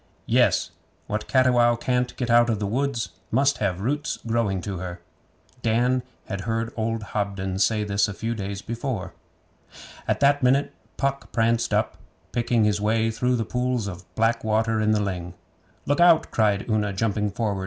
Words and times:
'Yes. 0.25 0.71
"What 1.05 1.27
Cattiwow 1.27 1.75
can't 1.75 2.17
get 2.17 2.31
out 2.31 2.49
of 2.49 2.57
the 2.57 2.65
woods 2.65 3.09
must 3.29 3.59
have 3.59 3.81
roots 3.81 4.17
growing 4.25 4.59
to 4.61 4.79
her."' 4.79 4.99
Dan 5.61 6.01
had 6.25 6.41
heard 6.41 6.73
old 6.75 7.03
Hobden 7.13 7.59
say 7.59 7.83
this 7.83 8.07
a 8.07 8.13
few 8.15 8.33
days 8.33 8.63
before. 8.63 9.13
At 10.07 10.19
that 10.21 10.41
minute 10.41 10.73
Puck 10.97 11.31
pranced 11.31 11.71
up, 11.71 11.97
picking 12.31 12.63
his 12.63 12.81
way 12.81 13.11
through 13.11 13.35
the 13.35 13.45
pools 13.45 13.85
of 13.87 14.11
black 14.15 14.43
water 14.43 14.81
in 14.81 14.89
the 14.89 15.03
ling. 15.03 15.35
'Look 15.85 15.99
out!' 15.99 16.31
cried 16.31 16.67
Una, 16.67 16.93
jumping 16.93 17.29
forward. 17.29 17.59